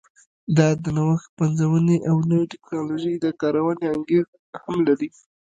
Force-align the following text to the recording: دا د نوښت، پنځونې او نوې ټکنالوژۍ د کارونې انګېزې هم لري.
دا 0.57 0.69
د 0.83 0.85
نوښت، 0.97 1.27
پنځونې 1.39 1.95
او 2.09 2.15
نوې 2.29 2.45
ټکنالوژۍ 2.53 3.15
د 3.19 3.25
کارونې 3.41 3.85
انګېزې 3.95 4.31
هم 4.65 4.77
لري. 4.87 5.09